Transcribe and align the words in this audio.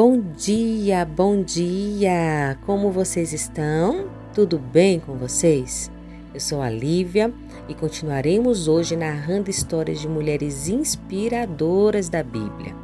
Bom 0.00 0.20
dia, 0.20 1.04
bom 1.04 1.42
dia! 1.42 2.56
Como 2.64 2.92
vocês 2.92 3.32
estão? 3.32 4.08
Tudo 4.32 4.56
bem 4.56 5.00
com 5.00 5.16
vocês? 5.16 5.90
Eu 6.32 6.38
sou 6.38 6.62
a 6.62 6.70
Lívia 6.70 7.34
e 7.68 7.74
continuaremos 7.74 8.68
hoje 8.68 8.94
narrando 8.94 9.50
histórias 9.50 10.00
de 10.00 10.06
mulheres 10.06 10.68
inspiradoras 10.68 12.08
da 12.08 12.22
Bíblia. 12.22 12.76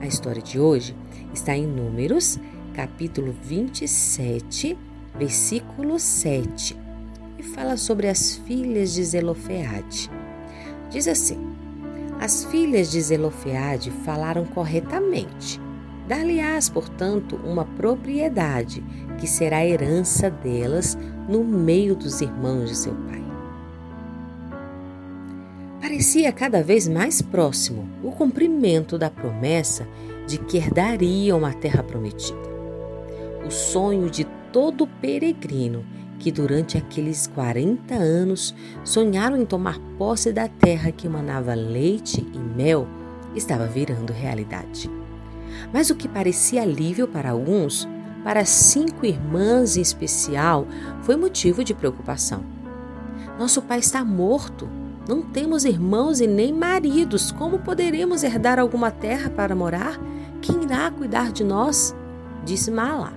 A 0.00 0.06
história 0.06 0.40
de 0.40 0.58
hoje 0.58 0.96
está 1.34 1.54
em 1.54 1.66
Números, 1.66 2.38
capítulo 2.72 3.36
27, 3.42 4.74
versículo 5.18 5.98
7, 5.98 6.74
e 7.38 7.42
fala 7.42 7.76
sobre 7.76 8.08
as 8.08 8.36
filhas 8.36 8.94
de 8.94 9.04
Zelofeade. 9.04 10.10
Diz 10.88 11.08
assim: 11.08 11.46
As 12.18 12.46
filhas 12.46 12.90
de 12.90 13.02
Zelofeade 13.02 13.90
falaram 13.90 14.46
corretamente 14.46 15.67
Dar-lhe-ás, 16.08 16.70
portanto, 16.70 17.38
uma 17.44 17.66
propriedade 17.66 18.82
que 19.20 19.26
será 19.26 19.64
herança 19.64 20.30
delas 20.30 20.96
no 21.28 21.44
meio 21.44 21.94
dos 21.94 22.22
irmãos 22.22 22.70
de 22.70 22.76
seu 22.76 22.94
pai. 22.94 23.22
Parecia 25.82 26.32
cada 26.32 26.62
vez 26.62 26.88
mais 26.88 27.20
próximo 27.20 27.86
o 28.02 28.10
cumprimento 28.10 28.96
da 28.96 29.10
promessa 29.10 29.86
de 30.26 30.38
que 30.38 30.56
herdariam 30.56 31.44
a 31.44 31.52
terra 31.52 31.82
prometida. 31.82 32.38
O 33.46 33.50
sonho 33.50 34.08
de 34.08 34.24
todo 34.50 34.86
peregrino 34.86 35.84
que 36.18 36.32
durante 36.32 36.78
aqueles 36.78 37.26
40 37.26 37.94
anos 37.94 38.54
sonharam 38.82 39.36
em 39.36 39.44
tomar 39.44 39.78
posse 39.98 40.32
da 40.32 40.48
terra 40.48 40.90
que 40.90 41.08
manava 41.08 41.54
leite 41.54 42.26
e 42.34 42.38
mel 42.38 42.88
estava 43.34 43.66
virando 43.66 44.12
realidade. 44.12 44.90
Mas 45.72 45.90
o 45.90 45.94
que 45.94 46.08
parecia 46.08 46.62
alívio 46.62 47.06
para 47.08 47.30
alguns, 47.30 47.88
para 48.24 48.44
cinco 48.44 49.06
irmãs 49.06 49.76
em 49.76 49.80
especial, 49.80 50.66
foi 51.02 51.16
motivo 51.16 51.62
de 51.64 51.74
preocupação. 51.74 52.42
Nosso 53.38 53.62
pai 53.62 53.78
está 53.78 54.04
morto. 54.04 54.68
Não 55.08 55.22
temos 55.22 55.64
irmãos 55.64 56.20
e 56.20 56.26
nem 56.26 56.52
maridos. 56.52 57.30
Como 57.32 57.60
poderemos 57.60 58.22
herdar 58.22 58.58
alguma 58.58 58.90
terra 58.90 59.30
para 59.30 59.54
morar? 59.54 59.98
Quem 60.42 60.64
irá 60.64 60.90
cuidar 60.90 61.32
de 61.32 61.44
nós? 61.44 61.94
Disse 62.44 62.70
Mala, 62.70 63.12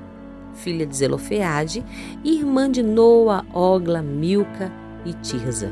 filha 0.53 0.85
de 0.85 0.95
Zelofeade, 0.95 1.83
irmã 2.23 2.69
de 2.69 2.83
Noa, 2.83 3.45
Ogla, 3.53 4.01
Milca 4.01 4.71
e 5.05 5.13
Tirza. 5.13 5.71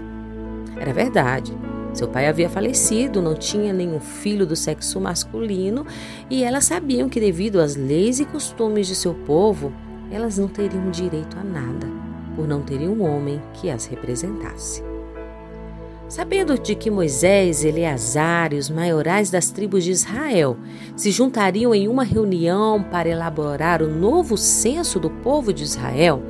Era 0.77 0.93
verdade. 0.93 1.55
Seu 1.93 2.07
pai 2.07 2.27
havia 2.27 2.49
falecido, 2.49 3.21
não 3.21 3.33
tinha 3.33 3.73
nenhum 3.73 3.99
filho 3.99 4.45
do 4.45 4.55
sexo 4.55 4.99
masculino 5.01 5.85
e 6.29 6.43
elas 6.43 6.65
sabiam 6.65 7.09
que, 7.09 7.19
devido 7.19 7.59
às 7.59 7.75
leis 7.75 8.19
e 8.19 8.25
costumes 8.25 8.87
de 8.87 8.95
seu 8.95 9.13
povo, 9.13 9.73
elas 10.11 10.37
não 10.37 10.47
teriam 10.47 10.89
direito 10.91 11.37
a 11.37 11.43
nada, 11.43 11.87
por 12.35 12.47
não 12.47 12.61
terem 12.61 12.87
um 12.87 13.03
homem 13.03 13.41
que 13.53 13.69
as 13.69 13.85
representasse. 13.85 14.83
Sabendo 16.07 16.57
de 16.57 16.73
que 16.73 16.89
Moisés, 16.89 17.63
Eleazar 17.63 18.51
e 18.51 18.57
os 18.57 18.67
maiorais 18.67 19.29
das 19.29 19.51
tribos 19.51 19.83
de 19.83 19.91
Israel 19.91 20.57
se 20.95 21.11
juntariam 21.11 21.73
em 21.73 21.87
uma 21.87 22.03
reunião 22.03 22.81
para 22.81 23.09
elaborar 23.09 23.83
o 23.83 23.87
novo 23.87 24.35
censo 24.35 24.99
do 24.99 25.11
povo 25.11 25.53
de 25.53 25.63
Israel, 25.63 26.23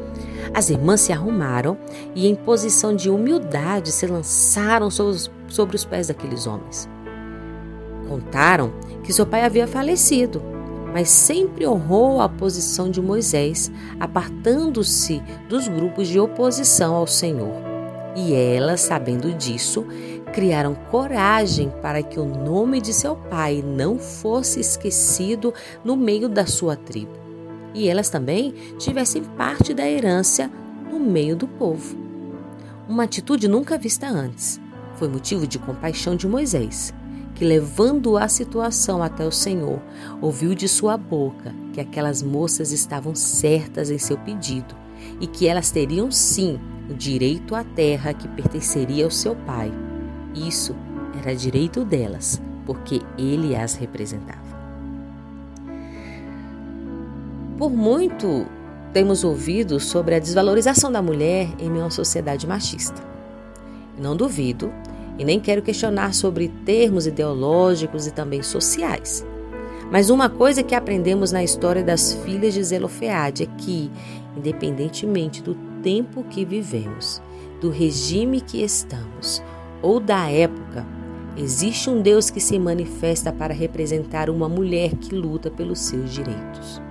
as 0.54 0.70
irmãs 0.70 1.00
se 1.00 1.14
arrumaram 1.14 1.78
e, 2.14 2.28
em 2.28 2.36
posição 2.36 2.94
de 2.94 3.10
humildade, 3.10 3.92
se 3.92 4.06
lançaram 4.06 4.92
sobre 4.92 5.14
os, 5.14 5.32
sobre 5.50 5.76
os 5.76 5.86
pés 5.86 6.08
daqueles 6.08 6.48
homens. 6.48 6.90
Contaram 8.08 8.74
que 9.04 9.14
seu 9.14 9.26
pai 9.26 9.44
havia 9.44 9.68
falecido, 9.68 10.42
mas 10.94 11.10
sempre 11.10 11.68
honrou 11.68 12.22
a 12.22 12.30
posição 12.30 12.90
de 12.90 13.02
Moisés, 13.02 13.72
apartando-se 14.00 15.22
dos 15.48 15.68
grupos 15.68 16.08
de 16.08 16.20
oposição 16.20 16.96
ao 16.96 17.06
Senhor. 17.06 17.54
E 18.16 18.34
elas, 18.34 18.82
sabendo 18.82 19.32
disso, 19.34 19.86
criaram 20.34 20.76
coragem 20.90 21.72
para 21.82 22.02
que 22.02 22.20
o 22.20 22.26
nome 22.26 22.82
de 22.82 22.94
seu 22.94 23.16
pai 23.16 23.64
não 23.66 24.00
fosse 24.00 24.60
esquecido 24.60 25.54
no 25.84 25.96
meio 25.96 26.28
da 26.28 26.46
sua 26.46 26.76
tribo 26.76 27.30
e 27.74 27.88
elas 27.88 28.10
também 28.10 28.54
tivessem 28.78 29.24
parte 29.24 29.74
da 29.74 29.88
herança 29.88 30.50
no 30.92 31.00
meio 31.00 31.36
do 31.36 31.48
povo. 31.48 31.98
Uma 32.88 33.04
atitude 33.04 33.48
nunca 33.48 33.78
vista 33.78 34.08
antes. 34.08 34.60
Foi 35.00 35.08
motivo 35.08 35.48
de 35.48 35.58
compaixão 35.58 36.14
de 36.14 36.28
Moisés, 36.28 36.94
que, 37.34 37.46
levando 37.46 38.18
a 38.18 38.28
situação 38.28 39.02
até 39.02 39.26
o 39.26 39.32
Senhor, 39.32 39.82
ouviu 40.22 40.54
de 40.54 40.68
sua 40.68 40.98
boca 40.98 41.56
que 41.72 41.80
aquelas 41.80 42.22
moças 42.22 42.74
estavam 42.74 43.16
certas 43.16 43.90
em 43.90 43.98
seu 43.98 44.18
pedido 44.18 44.76
e 45.22 45.26
que 45.26 45.48
elas 45.48 45.72
teriam 45.72 46.12
sim 46.12 46.60
o 46.90 46.94
direito 46.94 47.56
à 47.56 47.64
terra 47.64 48.14
que 48.14 48.28
pertenceria 48.28 49.06
ao 49.06 49.10
seu 49.10 49.38
pai. 49.38 49.72
Isso 50.36 50.76
era 51.18 51.34
direito 51.34 51.86
delas, 51.86 52.42
porque 52.66 53.02
ele 53.18 53.56
as 53.56 53.76
representava. 53.76 54.60
Por 57.58 57.70
muito 57.70 58.46
temos 58.92 59.24
ouvido 59.24 59.80
sobre 59.80 60.16
a 60.16 60.20
desvalorização 60.20 60.92
da 60.92 61.02
mulher 61.02 61.48
em 61.58 61.70
uma 61.70 61.90
sociedade 61.90 62.46
machista. 62.46 63.02
Não 63.98 64.16
duvido 64.16 64.72
e 65.20 65.26
nem 65.26 65.40
quero 65.40 65.62
questionar 65.62 66.14
sobre 66.14 66.48
termos 66.66 67.06
ideológicos 67.06 68.08
e 68.08 68.12
também 68.12 68.42
sociais. 68.42 69.26
Mas 69.92 70.10
uma 70.10 70.30
coisa 70.30 70.64
que 70.64 70.74
aprendemos 70.74 71.32
na 71.32 71.44
história 71.44 71.84
das 71.84 72.14
filhas 72.14 72.54
de 72.54 72.64
Zelofeade 72.64 73.44
é 73.44 73.48
que, 73.58 73.92
independentemente 74.38 75.44
do 75.44 75.56
tempo 75.84 76.24
que 76.24 76.46
vivemos, 76.46 77.22
do 77.60 77.70
regime 77.70 78.40
que 78.40 78.64
estamos 78.64 79.44
ou 79.82 80.00
da 80.00 80.30
época, 80.30 80.86
existe 81.36 81.90
um 81.90 82.02
Deus 82.02 82.30
que 82.30 82.40
se 82.40 82.58
manifesta 82.58 83.34
para 83.34 83.54
representar 83.54 84.30
uma 84.30 84.48
mulher 84.48 84.96
que 84.96 85.16
luta 85.16 85.50
pelos 85.50 85.80
seus 85.80 86.12
direitos. 86.12 86.82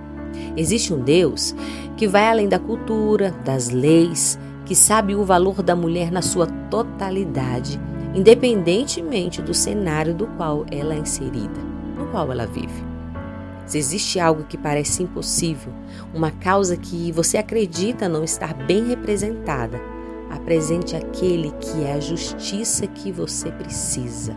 Existe 0.55 0.93
um 0.93 0.99
Deus 0.99 1.55
que 1.97 2.07
vai 2.07 2.27
além 2.27 2.47
da 2.47 2.59
cultura, 2.59 3.31
das 3.43 3.69
leis, 3.69 4.37
que 4.65 4.75
sabe 4.75 5.15
o 5.15 5.23
valor 5.23 5.63
da 5.63 5.75
mulher 5.75 6.11
na 6.11 6.21
sua 6.21 6.45
totalidade, 6.45 7.79
independentemente 8.13 9.41
do 9.41 9.53
cenário 9.53 10.13
do 10.13 10.27
qual 10.27 10.65
ela 10.71 10.93
é 10.93 10.97
inserida, 10.97 11.59
no 11.97 12.07
qual 12.07 12.31
ela 12.31 12.45
vive. 12.45 12.83
Se 13.65 13.77
existe 13.77 14.19
algo 14.19 14.45
que 14.45 14.57
parece 14.57 15.03
impossível, 15.03 15.71
uma 16.13 16.31
causa 16.31 16.75
que 16.75 17.11
você 17.11 17.37
acredita 17.37 18.09
não 18.09 18.23
estar 18.23 18.53
bem 18.53 18.87
representada, 18.87 19.79
apresente 20.29 20.95
aquele 20.95 21.51
que 21.51 21.83
é 21.83 21.93
a 21.93 21.99
justiça 21.99 22.87
que 22.87 23.11
você 23.11 23.51
precisa. 23.51 24.35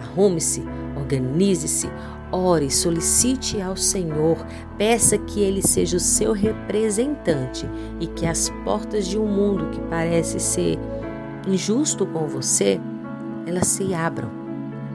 Arrume-se, 0.00 0.64
organize-se, 0.96 1.88
Ore, 2.32 2.68
solicite 2.72 3.62
ao 3.62 3.76
Senhor, 3.76 4.36
peça 4.76 5.16
que 5.16 5.40
Ele 5.40 5.62
seja 5.62 5.96
o 5.96 6.00
seu 6.00 6.32
representante 6.32 7.70
e 8.00 8.08
que 8.08 8.26
as 8.26 8.50
portas 8.64 9.06
de 9.06 9.16
um 9.16 9.26
mundo 9.26 9.70
que 9.70 9.80
parece 9.82 10.40
ser 10.40 10.76
injusto 11.46 12.04
com 12.04 12.26
você, 12.26 12.80
elas 13.46 13.68
se 13.68 13.94
abram. 13.94 14.28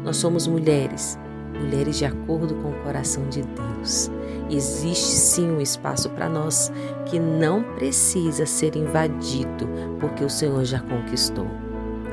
Nós 0.03 0.17
somos 0.17 0.45
mulheres, 0.45 1.17
mulheres 1.59 1.97
de 1.97 2.05
acordo 2.05 2.55
com 2.55 2.69
o 2.69 2.83
coração 2.83 3.27
de 3.29 3.41
Deus. 3.41 4.11
Existe 4.49 5.15
sim 5.15 5.49
um 5.49 5.61
espaço 5.61 6.09
para 6.09 6.27
nós 6.27 6.71
que 7.05 7.17
não 7.17 7.63
precisa 7.75 8.45
ser 8.45 8.75
invadido, 8.75 9.67
porque 9.99 10.23
o 10.23 10.29
Senhor 10.29 10.63
já 10.65 10.79
conquistou. 10.81 11.47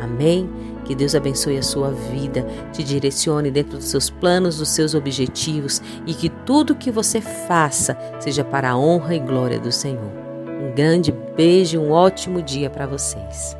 Amém? 0.00 0.48
Que 0.84 0.94
Deus 0.94 1.14
abençoe 1.14 1.58
a 1.58 1.62
sua 1.62 1.90
vida, 1.90 2.46
te 2.72 2.84
direcione 2.84 3.50
dentro 3.50 3.76
dos 3.76 3.88
seus 3.88 4.08
planos, 4.08 4.58
dos 4.58 4.68
seus 4.68 4.94
objetivos 4.94 5.82
e 6.06 6.14
que 6.14 6.28
tudo 6.28 6.76
que 6.76 6.90
você 6.90 7.20
faça 7.20 7.98
seja 8.20 8.44
para 8.44 8.70
a 8.70 8.78
honra 8.78 9.16
e 9.16 9.18
glória 9.18 9.58
do 9.58 9.72
Senhor. 9.72 10.12
Um 10.46 10.74
grande 10.74 11.12
beijo, 11.36 11.80
um 11.80 11.90
ótimo 11.90 12.40
dia 12.40 12.70
para 12.70 12.86
vocês. 12.86 13.56